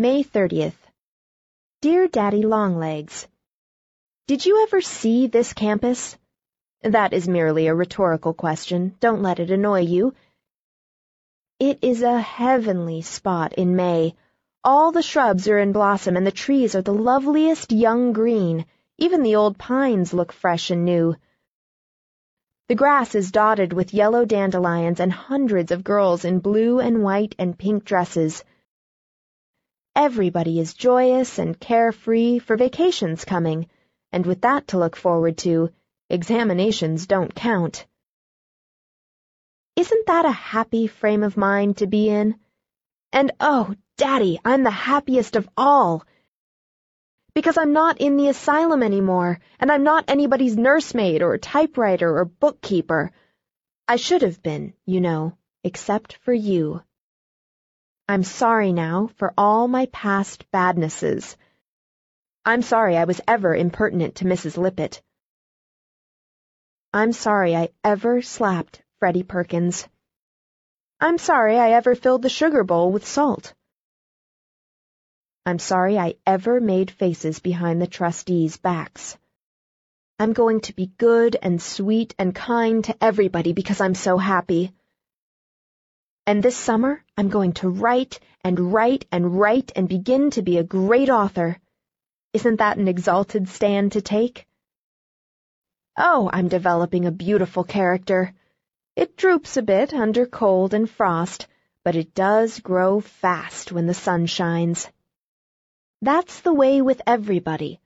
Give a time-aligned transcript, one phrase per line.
[0.00, 0.76] May 30th.
[1.80, 3.26] Dear Daddy Longlegs,
[4.28, 6.16] Did you ever see this campus?
[6.82, 8.94] That is merely a rhetorical question.
[9.00, 10.14] Don't let it annoy you.
[11.58, 14.14] It is a heavenly spot in May.
[14.62, 18.66] All the shrubs are in blossom and the trees are the loveliest young green.
[18.98, 21.16] Even the old pines look fresh and new.
[22.68, 27.34] The grass is dotted with yellow dandelions and hundreds of girls in blue and white
[27.36, 28.44] and pink dresses.
[30.00, 33.66] Everybody is joyous and carefree for vacations coming,
[34.12, 35.70] and with that to look forward to,
[36.08, 37.84] examinations don't count.
[39.74, 42.36] Isn't that a happy frame of mind to be in?
[43.12, 46.04] And oh, Daddy, I'm the happiest of all.
[47.34, 52.24] Because I'm not in the asylum anymore, and I'm not anybody's nursemaid or typewriter or
[52.24, 53.10] bookkeeper.
[53.88, 56.84] I should have been, you know, except for you.
[58.10, 61.36] I'm sorry now for all my past badnesses.
[62.42, 64.56] I'm sorry I was ever impertinent to Mrs.
[64.56, 65.02] Lippett.
[66.90, 69.86] I'm sorry I ever slapped Freddie Perkins.
[70.98, 73.52] I'm sorry I ever filled the sugar bowl with salt.
[75.44, 79.18] I'm sorry I ever made faces behind the trustees' backs.
[80.18, 84.72] I'm going to be good and sweet and kind to everybody because I'm so happy.
[86.28, 90.58] And this summer, I'm going to write and write and write and begin to be
[90.58, 91.58] a great author.
[92.34, 94.46] Isn't that an exalted stand to take?
[95.96, 98.34] Oh, I'm developing a beautiful character.
[98.94, 101.46] It droops a bit under cold and frost,
[101.82, 104.86] but it does grow fast when the sun shines.
[106.02, 107.80] That's the way with everybody.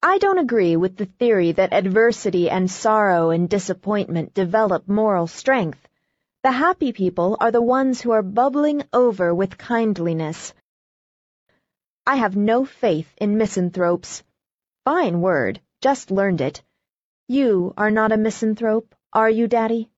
[0.00, 5.88] I don't agree with the theory that adversity and sorrow and disappointment develop moral strength.
[6.42, 10.54] The happy people are the ones who are bubbling over with kindliness.
[12.06, 14.22] I have no faith in misanthropes.
[14.86, 16.62] Fine word, just learned it.
[17.28, 19.90] You are not a misanthrope, are you, Daddy?